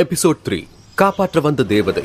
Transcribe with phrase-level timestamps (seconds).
[0.00, 0.56] Episode three
[1.00, 2.02] காப்பாற்ற வந்த தேவதை.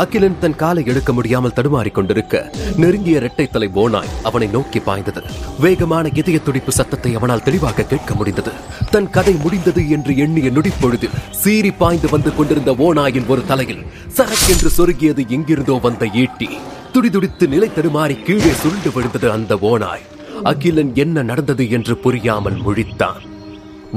[0.00, 2.34] அகிலன் தன் காலை எடுக்க முடியாமல் தடுமாறிக் கொண்டிருக்க
[2.82, 5.20] நெருங்கிய இரட்டை தலை ஓனாய் அவனை நோக்கி பாய்ந்தது.
[5.64, 8.52] வேகமான இதய துடிப்பு சத்தத்தை அவனால் தெளிவாக கேட்க முடிந்தது.
[8.90, 13.82] தன் கதை முடிந்தது என்று எண்ணிய நொடிப்பொழுதில் சீறி பாய்ந்து வந்து கொண்டிருந்த ஓனாயின் ஒரு தலையில்
[14.18, 16.50] சரக்கென்று சொருகியது எங்கிருந்தோ வந்த ஈட்டி.
[16.92, 20.06] துடிதுடித்து நிலை தடுமாறி கீழே சுருண்டு விழுந்தது அந்த ஓனாய்
[20.52, 23.24] அகிலன் என்ன நடந்தது என்று புரியாமல் முழித்தான்.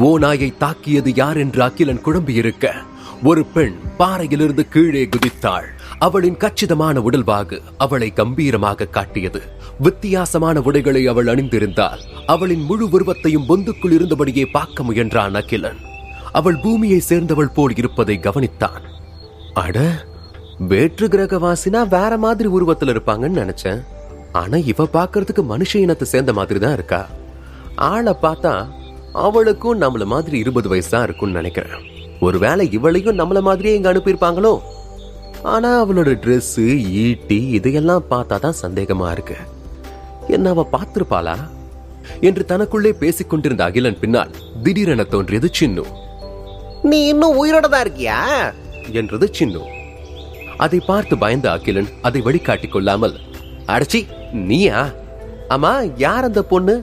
[0.10, 2.76] ஓநாயை தாக்கியது யார் என்று அகிலன் குழம்பியிருக்க
[3.30, 5.68] ஒரு பெண் பாறையிலிருந்து கீழே குதித்தாள்.
[6.00, 9.42] அவளின் கச்சிதமான உடல்வாகு அவளை கம்பீரமாக காட்டியது.
[9.80, 15.80] வித்தியாசமான உடைகளை அவள் அணிந்திருந்தால் அவளின் முழு உருவத்தையும் பொந்துக்குள் இருந்தபடியே பார்க்க முயன்றான் அகிலன்.
[16.32, 18.84] அவள் பூமியை சேர்ந்தவள் போல் இருப்பதை கவனித்தான்.
[19.54, 19.78] அட
[20.72, 23.82] வேற்று கிரகவாசினா வேற மாதிரி உருவத்துல இருப்பாங்கன்னு நினைச்சேன்.
[24.32, 27.02] ஆனா இவ பாக்குறதுக்கு மனுஷ இனத்தை சேர்ந்த மாதிரி தான் இருக்கா?
[27.76, 28.54] ஆளை பார்த்தா
[29.12, 31.84] அவளுக்கும் நம்மள மாதிரி இருபது வயசு தான் இருக்கும்னு நினைக்கிறேன்.
[32.26, 34.54] ஒருவேளை இவளையும் நம்மள மாதிரியே இங்க அனுப்பியிருப்பாங்களோ?
[35.44, 36.54] ஆனா அவளோட ட்ரெஸ்
[37.04, 39.38] ஈட்டி இதையெல்லாம் பார்த்தா தான் சந்தேகமா இருக்கு.
[40.28, 41.36] என்ன அவ பார்த்திருப்பாளா?
[42.22, 44.32] என்று தனக்குள்ளே பேசிக் கொண்டிருந்த அகிலன் பின்னால்
[44.64, 45.84] திடீரென தோன்றியது சின்னு.
[46.84, 48.20] நீ இன்னும் உயிரோட தான் இருக்கியா?
[48.92, 49.62] என்றது சின்னு.
[50.58, 53.16] அதை பார்த்து பயந்த அகிலன் அதை வழிகாட்டிக் கொள்ளாமல்
[53.68, 54.02] அடச்சி
[54.50, 54.80] நீயா?
[55.50, 56.76] ஆமா யார் அந்த பொண்ணு?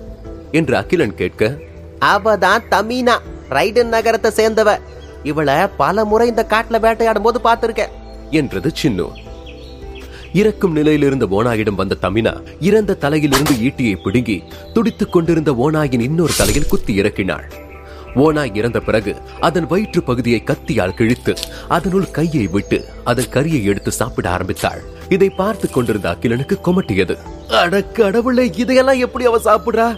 [0.52, 1.42] என்று அகிலன் கேட்க
[2.14, 3.16] அவதான் தமினா
[3.48, 4.70] ரைடன் நகரத்தை சேர்ந்தவ.
[5.22, 7.88] இவளை பல முறை இந்த காட்டுல வேட்டையாடும் போது பார்த்திருக்கேன்
[8.30, 9.08] என்றது சின்னு.
[10.32, 14.42] இறக்கும் நிலையிலிருந்து ஓனாயிடம் வந்த தமினா இறந்த தலையிலிருந்து ஈட்டியை பிடுங்கி
[14.74, 17.50] துடித்துக் கொண்டிருந்த ஓனாயின் இன்னொரு தலையில் குத்தி இறக்கினாள்.
[18.14, 21.34] ஓனாய் இறந்த பிறகு அதன் வயிற்று பகுதியை கத்தியால் கிழித்து
[21.68, 24.82] அதனுள் கையை விட்டு அதன் கரியை எடுத்து சாப்பிட ஆரம்பித்தாள்.
[25.08, 27.16] இதை பார்த்து கொண்டிருந்த அகிலனுக்கு கொமட்டியது.
[27.50, 29.96] அட கடவுளே இதையெல்லாம் எப்படி அவ சாப்பிடுறா?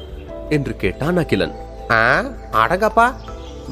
[0.49, 1.55] என்று கேட்டான் அகிலன்.
[1.91, 3.15] ஆ, அடங்கப்பா.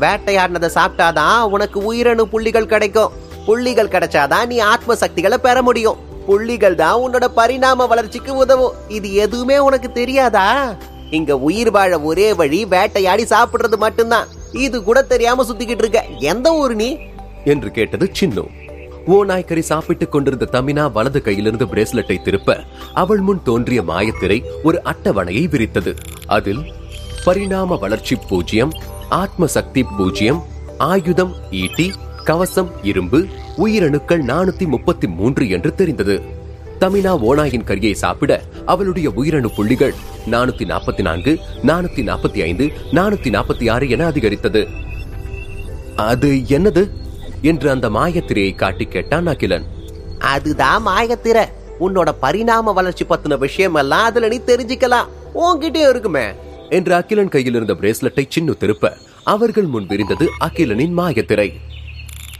[0.00, 3.12] வேட்டையாடினதை சாப்பிட்டாதான் உனக்கு உயிரணு புள்ளிகள் கிடைக்கும்.
[3.46, 5.96] புள்ளிகள் கிடைச்சாதான் நீ ஆத்ம சக்திகளை பெற முடியும்.
[6.26, 8.72] புள்ளிகள் தான் உன்னோட பரிணாம வளர்ச்சிக்கு உதவும்.
[8.88, 10.74] இது எதுவுமே உனக்கு தெரியாதா?
[11.10, 14.26] இங்க உயிர் வாழ ஒரே வழி வேட்டையாடி சாப்பிடுறது மட்டும்தான்.
[14.52, 16.04] இது கூட தெரியாம சுத்திக்கிட்டு இருக்க.
[16.18, 16.98] எந்த ஊர் நீ?
[17.44, 18.46] என்று கேட்டது சின்னு.
[19.06, 22.60] ஓ நாய்க்கறி சாப்பிட்டுக் கொண்டிருந்த தமினா வலது கையிலிருந்து பிரேஸ்லெட்டை திருப்ப
[22.94, 25.96] அவள் முன் தோன்றிய மாயத்திரை ஒரு அட்டவணையை விரித்தது.
[26.26, 26.72] அதில்
[27.24, 28.72] பரிணாம வளர்ச்சி பூஜ்ஜியம்
[29.10, 30.42] ஆத்ம சக்தி பூஜ்ஜியம்
[30.78, 31.92] ஆயுதம் ஈட்டி
[32.24, 33.26] கவசம் இரும்பு
[33.58, 36.22] உயிரணுக்கள் நானூத்தி முப்பத்தி மூன்று என்று தெரிந்தது.
[36.80, 39.94] தமினா ஓனாயின் கரியை சாப்பிட அவளுடைய உயிரணு புள்ளிகள்
[40.30, 44.68] நானூத்தி நாற்பத்தி நான்கு நானூத்தி நாற்பத்தி ஐந்து நானூத்தி நாற்பத்தி ஆறு என அதிகரித்தது.
[45.96, 46.90] அது என்னது?
[47.42, 49.64] என்று அந்த மாயத்திரையை காட்டி கேட்டான் அகிலன்.
[50.18, 51.44] அதுதான் மாயத்திரை.
[51.80, 55.06] உன்னோட பரிணாம வளர்ச்சி பத்தின விஷயம் எல்லாம் அதுல நீ தெரிஞ்சுக்கலாம்.
[55.34, 56.26] உன்கிட்டயும் இருக்குமே.
[56.70, 61.52] என்று அகிலன் கையில் இருந்த பிரேஸ்லெட்டை சின்னு திருப்ப அவர்கள் முன் விரிந்தது அகிலனின் மாயத்திரை.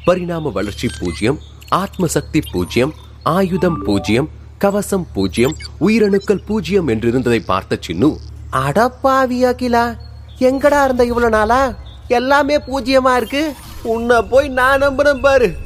[0.04, 8.16] பரிணாம வளர்ச்சி பூஜ்யம் ஆத்ம சக்தி பூஜ்யம் ஆயுதம் பூஜ்யம் கவசம் பூஜ்யம் உயிரணுக்கள் பூஜ்யம் என்றிருந்ததை பார்த்த சின்னு
[8.52, 9.96] அடப்பாவி அகிலா
[10.38, 11.74] எங்கடா இருந்த இவ்வளவு நாளா?
[12.08, 13.54] எல்லாமே பூஜ்யமா இருக்கு.
[13.82, 15.56] உன்னை போய் நான் நம்புறேன் பாரு.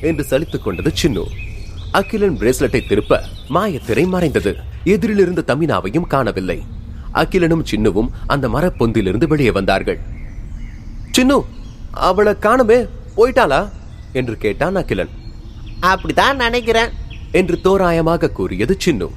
[0.00, 1.24] என்று சலித்துக் கொண்டது சின்னு.
[1.90, 4.56] அகிலன் பிரேஸ்லெட்டை திருப்ப மாயத்திரை மறைந்தது.
[4.84, 6.62] எதிரில் இருந்த தமினாவையும் காணவில்லை.
[7.14, 9.98] அகிலனும் சின்னுவும் அந்த மரப்பொந்திலிருந்து வெளியே வந்தார்கள்.
[11.18, 11.42] சின்னு
[11.90, 13.68] அவளை காணுமே போயிட்டாளா?
[14.12, 15.08] என்று கேட்டான் அகிலன்.
[15.82, 16.88] அப்படிதான் நினைக்கிறேன்.
[17.32, 19.10] என்று தோராயமாக கூறியது சின்னு.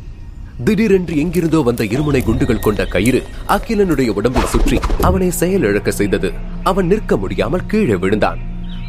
[0.64, 6.32] திடீரென்று எங்கிருந்தோ வந்த இருமுனை குண்டுகள் கொண்ட கயிறு அகிலனுடைய உடம்பில் சுற்றி அவனை செயலிழக்க செய்தது.
[6.64, 8.40] அவன் நிற்க முடியாமல் கீழே விழுந்தான்.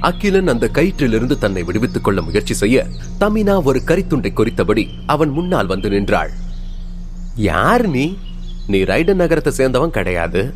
[0.00, 2.86] அகிலன் அந்த கயிற்றிலிருந்து தன்னை விடுவித்துக் கொள்ள முயற்சி செய்ய
[3.20, 6.30] தமினா ஒரு கரித்துண்டை குறித்தபடி அவன் முன்னால் வந்து நின்றாள்.
[7.34, 8.16] யார் நீ?
[8.66, 10.54] நீ ரைடன் நகரத்தை சேர்ந்தவன் கிடையாது.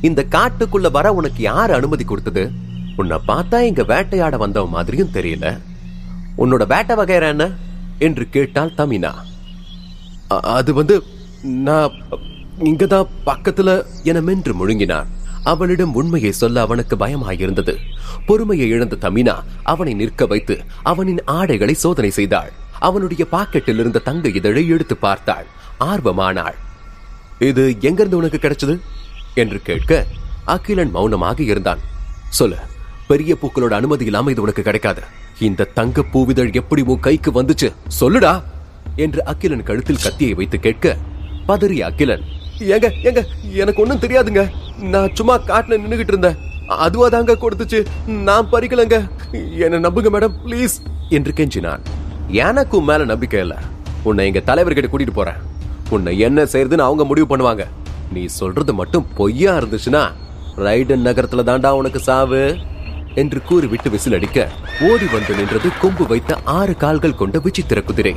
[0.00, 2.50] இந்த காட்டுக்குள்ள வர உனக்கு யார் அனுமதி கொடுத்தது?
[2.96, 5.60] உன்னை பார்த்தா இங்க வேட்டையாட வந்தவன் மாதிரியும் தெரியல.
[6.38, 7.50] உன்னோட வேட்டை வகையற என்ன?
[7.98, 9.12] என்று கேட்டாள் தமினா.
[10.28, 11.02] அது வந்து
[11.42, 11.92] நான்
[12.58, 15.06] இங்கதான் பக்கத்துல என மென்று முழுங்கினான்
[15.42, 17.76] அவளிடம் உண்மையை சொல்ல அவனுக்கு பயமாயிருந்தது.
[18.26, 22.52] பொறுமையை இழந்த தமினா அவனை நிற்க வைத்து அவனின் ஆடைகளை சோதனை செய்தாள்.
[22.78, 25.46] அவனுடைய பாக்கெட்டில் இருந்த தங்க இதழை எடுத்து பார்த்தாள்.
[25.80, 26.54] ஆர்வமானாள்.
[27.40, 28.80] இது எங்கிருந்து உனக்கு கிடைச்சது?
[29.34, 30.06] என்று கேட்க
[30.44, 31.78] அகிலன் மௌனமாக இருந்தான்.
[32.28, 32.56] சொல்லு
[33.08, 35.02] பெரிய பூக்களோட அனுமதி இல்லாம இது உனக்கு கிடைக்காது.
[35.40, 37.72] இந்த தங்க பூவிதழ் எப்படி உன் கைக்கு வந்துச்சு?
[38.00, 38.42] சொல்லுடா!
[38.96, 40.96] என்று அகிலன் கழுத்தில் கத்தியை வைத்து கேட்க
[41.46, 42.22] பதறிய அகிலன்
[42.58, 44.50] ஏங்க ஏங்க எனக்கு ஒண்ணும் தெரியாதுங்க.
[44.78, 46.36] நான் சும்மா காட்டுல நின்னுகிட்டு இருந்தேன்.
[46.66, 47.86] அதுவா தாங்க கொடுத்துச்சு.
[48.06, 49.10] நான் பறிக்கலங்க.
[49.58, 50.76] என்ன நம்புங்க மேடம் ப்ளீஸ்.
[51.08, 51.80] என்று கெஞ்சினான்.
[52.26, 53.58] எனக்கும் மேல நம்பிக்கை இல்ல.
[54.02, 55.58] உன்னை எங்க தலைவர்கிட்ட கூட்டிட்டு போறேன்.
[55.90, 57.66] உன்னை என்ன செய்யறதுன்னு அவங்க முடிவு பண்ணுவாங்க.
[58.12, 60.02] நீ சொல்றது மட்டும் பொய்யா இருந்துச்சுன்னா
[60.56, 62.56] ரைடன் நகரத்துல தாண்டா உனக்கு சாவு?
[63.14, 64.46] என்று கூறிவிட்டு விசிலடிக்க
[64.80, 68.16] ஓடி வந்து நின்றது கொம்பு வைத்த ஆறு கால்கள் கொண்ட விசித்திர குதிரை.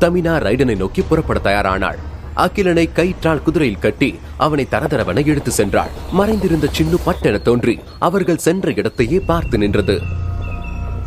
[0.00, 1.98] தமினா ரைடனை நோக்கி புறப்பட தயாரானாள்.
[2.34, 5.90] அகிலனை கயிற்றால் குதிரையில் கட்டி அவனை தரதரவென இழுத்து சென்றாள்.
[6.12, 10.00] மறைந்திருந்த சின்னு பட்டென தோன்றி அவர்கள் சென்ற இடத்தையே பார்த்து நின்றது.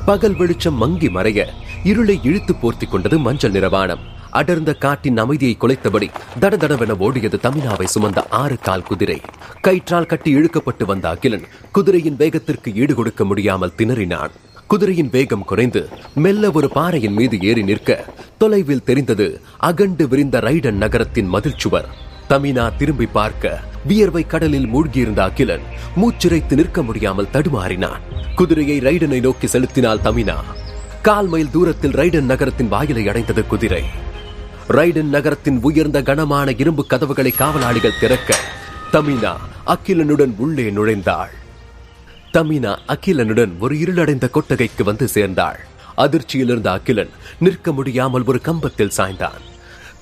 [0.06, 1.46] பகல் வெளிச்சம் மங்கி மறைய
[1.84, 4.04] இருளை இழுத்து போர்த்தி கொண்டது மஞ்சள் நிறவானம்.
[4.40, 6.08] அடர்ந்த காட்டின் அமைதியை குலைத்தபடி
[6.42, 9.20] தடதடவென ஓடியது தமினாவை சுமந்த ஆறு கால் குதிரை.
[9.66, 11.46] கயிற்றால் கட்டி இழுக்கப்பட்டு வந்த அகிலன்
[11.76, 14.34] குதிரையின் வேகத்திற்கு ஈடு கொடுக்க முடியாமல் திணறினான்.
[14.72, 15.82] குதிரையின் வேகம் குறைந்து
[16.24, 18.00] மெல்ல ஒரு பாறையின் மீது ஏறி நிற்க
[18.38, 19.28] தொலைவில் தெரிந்தது
[19.70, 21.90] அகண்டு விரிந்த ரைடன் நகரத்தின் மதில் சுவர்
[22.30, 23.60] தமினா திரும்பி பார்க்க
[23.90, 25.66] வியர்வை கடலில் மூழ்கியிருந்த அகிலன்
[26.02, 28.02] மூச்சிறைத்து நிற்க முடியாமல் தடுமாறினான்.
[28.40, 30.38] குதிரையை ரைடனை நோக்கி செலுத்தினாள் தமினா
[31.08, 33.84] கால் மைல் தூரத்தில் ரைடன் நகரத்தின் வாயிலை அடைந்தது குதிரை.
[34.68, 38.36] ரைடன் நகரத்தின் உயர்ந்த கனமான இரும்பு கதவுகளை காவலாளிகள் திறக்க
[38.92, 39.34] தமினா
[39.66, 41.34] அகிலனுடன் உள்ளே நுழைந்தாள்.
[42.34, 45.60] தமினா அகிலனுடன் ஒரு இருளடைந்த கொட்டகைக்கு வந்து சேர்ந்தாள்.
[45.96, 47.10] அதிர்ச்சியில் இருந்த அகிலன்
[47.40, 49.42] நிற்க முடியாமல் ஒரு கம்பத்தில் சாய்ந்தான்.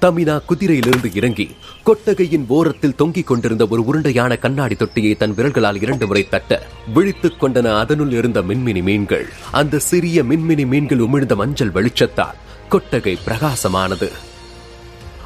[0.01, 6.30] தமினா குதிரையிலிருந்து இறங்கி கொட்டகையின் ஓரத்தில் தொங்கிக் கொண்டிருந்த ஒரு உருண்டையான கண்ணாடி தொட்டியை தன் விரல்களால் இரண்டு முறை
[6.30, 9.25] தட்ட விழித்துக் கொண்டன அதனுள் இருந்த மின்மினி மீன்கள்.
[9.51, 12.39] அந்த சிறிய மின்மினி மீன்கள் உமிழ்ந்த மஞ்சள் வெளிச்சத்தால்
[12.69, 14.12] கொட்டகை பிரகாசமானது.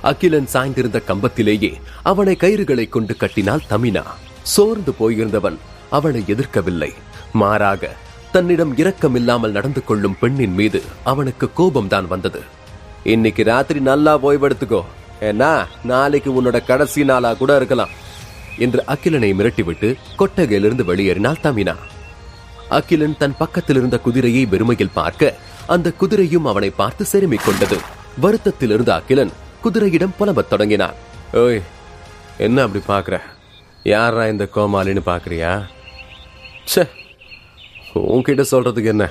[0.01, 1.73] அகிலன் சாய்ந்திருந்த கம்பத்திலேயே
[2.03, 4.03] அவனை கயிறுகளை கொண்டு கட்டினாள் தமினா.
[4.41, 5.57] சோர்ந்து போயிருந்தவன்
[5.89, 6.94] அவளை எதிர்க்கவில்லை.
[7.33, 7.89] மாறாக
[8.31, 12.41] தன்னிடம் இரக்கமில்லாமல் நடந்து கொள்ளும் பெண்ணின் மீது அவனுக்கு கோபம்தான் வந்தது.
[13.03, 14.83] இன்னைக்கு ராத்திரி நல்லா ஓய்வெடுத்துக்கோ.
[15.21, 17.89] ஏன்னா நாளைக்கு உன்னோட கடைசி நாளா கூட இருக்கலாம்.
[18.57, 21.75] என்று அகிலனை மிரட்டிவிட்டு கொட்டகையிலிருந்து வெளியேறினாள் தமினா.
[22.69, 27.77] அகிலன் தன் பக்கத்தில் இருந்த குதிரையை வெறுமையில் பார்க்க அந்த குதிரையும் அவனை பார்த்து செருமிக் கொண்டது.
[28.19, 29.31] வருத்தத்தில் இருந்த அகிலன்
[29.68, 30.98] குதிரையிடம் புலம்பத் தொடங்கினான்.
[31.40, 31.62] ஓய்
[32.46, 33.16] என்ன அப்படி பாக்குற
[33.94, 35.52] யாரா இந்த கோமாளின்னு பாக்குறியா
[36.74, 36.84] சே
[38.14, 39.06] உன்கிட்ட சொல்றதுக்கு என்ன?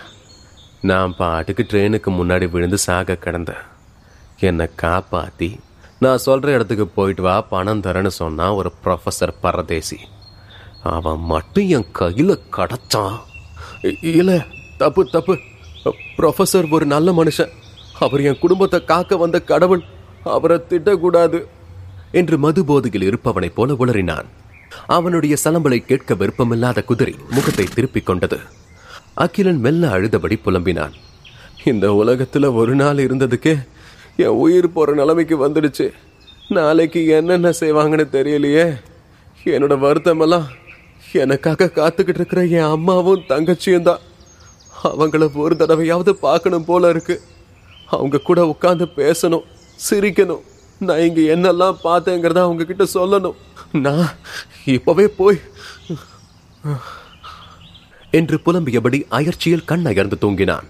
[0.91, 3.65] நான் பாட்டுக்கு ட்ரெயினுக்கு முன்னாடி விழுந்து சாக கிடந்தேன்.
[4.49, 5.49] என்னை காப்பாத்தி
[6.05, 9.99] நான் சொல்ற இடத்துக்கு போயிட்டு வா பணம் தரேன்னு சொன்னா ஒரு ப்ரொஃபசர் பரதேசி.
[10.95, 13.19] அவன் மட்டும் என் கையில கடச்சான்.
[13.83, 14.37] இல்லை இல்ல
[14.79, 15.37] தப்பு தப்பு.
[16.17, 17.53] ப்ரொஃபசர் ஒரு நல்ல மனுஷன்.
[18.07, 19.85] அவர் என் குடும்பத்தை காக்க வந்த கடவுள்.
[20.27, 21.45] அவரை திட்டக்கூடாது.
[22.13, 24.25] என்று மது போதையில் இருப்பவனைப் போல உளறினான்.
[24.87, 28.39] அவனுடைய சலம்பலை கேட்க விருப்பமில்லாத குதிரை முகத்தை திருப்பிக் கொண்டது.
[29.15, 30.93] அகிலன் மெல்ல அழுதபடி புலம்பினான்.
[31.65, 33.67] இந்த உலகத்துல ஒரு நாள் இருந்ததுக்கே
[34.17, 35.93] என் உயிர் போற நிலைமைக்கு வந்துடுச்சு.
[36.49, 38.81] நாளைக்கு என்னென்ன செய்வாங்கன்னு தெரியலையே.
[39.45, 40.45] என்னோட வருத்தமெல்லாம்
[41.13, 43.99] எனக்காக காத்துக்கிட்டு இருக்கிற என் அம்மாவும் தங்கச்சியும் தான்.
[44.85, 47.21] அவங்கள ஒரு தடவையாவது பார்க்கணும் போல இருக்கு.
[47.87, 49.43] அவங்க கூட உட்கார்ந்து பேசணும்.
[49.91, 50.41] சிரிக்கணும்.
[50.79, 53.35] நான் இங்க என்னெல்லாம் பார்த்தேங்கிறத உங்ககிட்ட சொல்லணும்.
[53.73, 54.09] நான்
[54.65, 55.41] இப்போவே போய்
[58.11, 60.63] என்று புலம்பியபடி அயர்ச்சியில் கண் அயர்ந்து தூங்கினான்.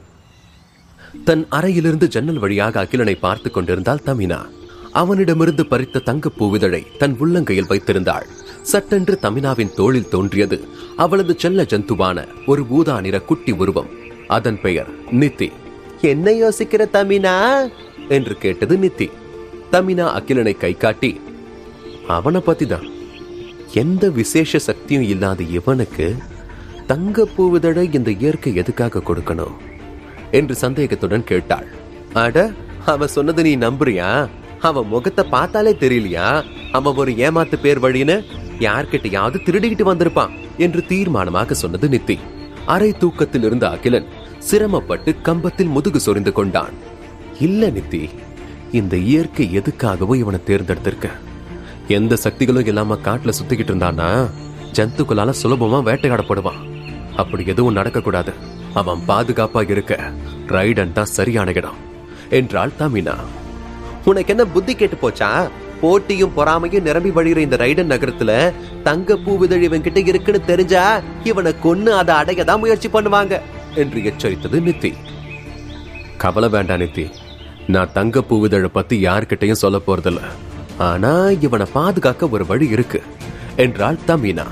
[1.25, 4.47] தன் அறையிலிருந்து ஜன்னல் வழியாக அகிலனை பார்த்துக் கொண்டிருந்தாள் தமினா.
[4.93, 8.27] அவனிடமிருந்து பறித்த தங்கப் பூவிதழை தன் உள்ளங்கையில் வைத்திருந்தாள்.
[8.63, 10.69] சட்டென்று தமினாவின் தோளில் தோன்றியது.
[10.97, 13.89] அவளது செல்ல ஜந்துவான ஒரு ஊதா நிற குட்டி உருவம்.
[14.29, 15.53] அதன் பெயர் நித்தி.
[16.01, 17.69] என்ன யோசிக்கிற தமினா?
[18.09, 19.11] என்று கேட்டது நித்தி.
[19.73, 21.21] தமினா அகிலனை கை காட்டி
[22.07, 22.91] அவனை பத்திதான்
[23.75, 26.17] எந்த விசேஷ சக்தியும் இல்லாத இவனுக்கு
[26.87, 29.57] தங்க போவதட இந்த இயற்கை எதுக்காக கொடுக்கணும்?
[30.31, 31.67] என்று சந்தேகத்துடன் கேட்டாள்.
[32.13, 32.51] அட
[32.87, 34.29] அவன் சொன்னது நீ நம்புறியா?
[34.61, 36.45] அவன் முகத்தை பார்த்தாலே தெரியலையா?
[36.73, 38.25] அவன் ஒரு ஏமாத்து பேர் வழின்னு
[38.59, 42.19] யார்கிட்டயாவது திருடிக்கிட்டு வந்திருப்பான் என்று தீர்மானமாக சொன்னது நித்தி.
[42.67, 44.07] அரை தூக்கத்தில் இருந்த அகிலன்
[44.39, 46.95] சிரமப்பட்டு கம்பத்தில் முதுகு சொரிந்து கொண்டான்.
[47.41, 48.11] இல்ல நித்தி.
[48.73, 51.11] இந்த இயற்கை எதுக்காகவோ இவனை தேர்ந்தெடுத்திருக்க.
[51.89, 54.31] எந்த சக்திகளும் இல்லாம காட்டுல சுத்திக்கிட்டு இருந்தானா
[54.73, 58.33] ஜந்துக்களால சுலபமா வேட்டையாடப்படுவான் அப்படி எதுவும் நடக்கக்கூடாது.
[58.75, 60.11] அவன் பாதுகாப்பா இருக்க
[60.47, 61.75] ரைடன் தான் சரியான இடம்.
[62.31, 63.15] என்றாள் தமினா.
[64.05, 65.51] உனக்கு என்ன புத்தி கேட்டு போச்சா?
[65.81, 68.53] போட்டியும் பொறாமையும் நிரம்பி வழிகிற இந்த ரைடன் நகரத்துல
[68.83, 73.41] தங்க பூவிதழ் இவன் கிட்ட இருக்குன்னு தெரிஞ்சா இவனை கொன்னு அதை அடைய தான் முயற்சி பண்ணுவாங்க
[73.75, 74.95] என்று எச்சரித்தது நித்தி.
[76.17, 77.11] கவலை வேண்டாம் நித்தி.
[77.67, 80.21] நான் தங்க பூவிதழை பத்தி யார்கிட்டையும் சொல்ல போறதில்ல.
[80.79, 83.03] ஆனா இவனை பாதுகாக்க ஒரு வழி இருக்கு.
[83.57, 84.47] என்றாள் தமினா.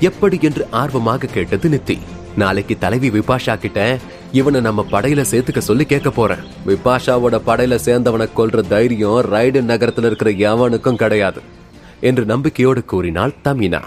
[0.00, 1.98] எப்படி என்று ஆர்வமாக கேட்டது நித்தி.
[2.36, 3.98] நாளைக்கு தலைவி விபாஷா கிட்ட
[4.32, 6.38] இவனை நம்ம படையில சேர்த்துக்க சொல்லி கேட்க போறேன்.
[6.66, 11.40] விபாஷாவோட படையில சேர்ந்தவனை கொல்ற தைரியம் ரைடு நகரத்துல இருக்கிற எவனுக்கும் கிடையாது
[12.00, 13.82] என்று நம்பிக்கையோடு கூறினாள் தமினா.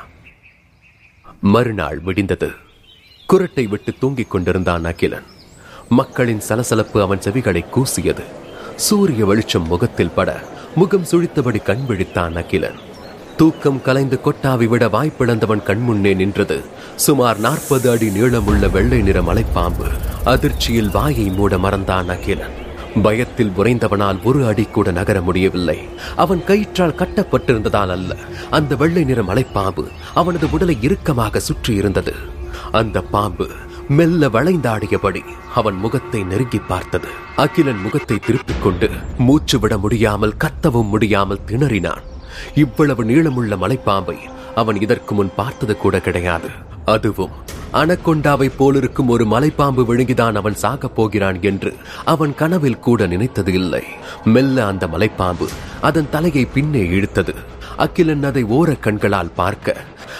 [1.42, 2.52] மறுநாள் விடிந்தது.
[3.34, 5.24] குரட்டை விட்டு தூங்கிக் கொண்டிருந்தான் அகிலன்.
[5.90, 8.37] மக்களின் சலசலப்பு அவன் செவிகளை கூசியது.
[8.86, 10.44] சூரிய வெளிச்சம் முகத்தில் பட
[10.76, 12.76] முகம் சுழித்தபடி கண் விழித்தான் அகிலன்.
[13.38, 16.62] தூக்கம் கலைந்து கொட்டாவி விட வாய்ப்பிழந்தவன் கண்முன்னே நின்றது.
[16.96, 19.88] சுமார் நாற்பது அடி நீளமுள்ள வெள்ளை நிற மலைப்பாம்பு
[20.24, 22.56] அதிர்ச்சியில் வாயை மூட மறந்தான் அகிலன்.
[23.04, 25.80] பயத்தில் உறைந்தவனால் ஒரு அடி கூட நகர முடியவில்லை.
[26.16, 28.16] அவன் கயிற்றால் கட்டப்பட்டிருந்ததால் அல்ல.
[28.50, 32.14] அந்த வெள்ளை நிற மலைப்பாம்பு அவனது உடலை இறுக்கமாக சுற்றி இருந்தது
[32.72, 33.48] அந்த பாம்பு
[33.90, 35.22] மெல்ல வளைந்தாடியபடி
[35.56, 37.10] அவன் முகத்தை நெருங்கி பார்த்தது.
[37.36, 42.04] அகிலன் முகத்தை திருப்பிக் கொண்டு மூச்சு விட முடியாமல் கத்தவும் முடியாமல் திணறினான்.
[42.56, 44.18] இவ்வளவு நீளமுள்ள மலைப்பாம்பை
[44.56, 46.50] அவன் இதற்கு முன் பார்த்தது கூட கிடையாது.
[46.86, 47.32] அதுவும்
[47.78, 53.84] அனக்கொண்டாவை போலிருக்கும் ஒரு மலைப்பாம்பு விழுங்கிதான் அவன் சாகப் போகிறான் என்று அவன் கனவில் கூட நினைத்தது இல்லை.
[54.24, 55.48] மெல்ல அந்த மலைப்பாம்பு
[55.82, 57.36] அதன் தலையை பின்னே இழுத்தது.
[57.78, 59.76] அகிலன் அதை ஓர கண்களால் பார்க்க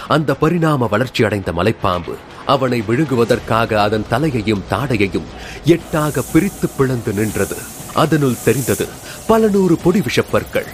[0.08, 2.14] அந்த பரிணாம வளர்ச்சி அடைந்த மலைப்பாம்பு
[2.46, 5.28] அவனை விழுங்குவதற்காக அதன் தலையையும் தாடையையும்
[5.64, 7.56] எட்டாக பிரித்து பிளந்து நின்றது.
[7.94, 8.86] அதனுள் தெரிந்தது
[9.26, 10.66] பல நூறு பொடி விஷப்பற்கள்.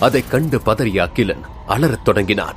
[0.00, 2.56] அதைக் கண்டு பதறிய அகிலன் அலறத் தொடங்கினான்.